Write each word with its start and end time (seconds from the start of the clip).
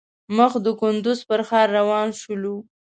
مخ 0.37 0.53
د 0.65 0.67
کندوز 0.79 1.19
پر 1.29 1.41
ښار 1.47 1.67
روان 1.77 2.07
شولو. 2.19 2.55